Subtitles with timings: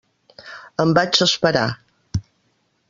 [0.85, 1.65] Em vaig esperar.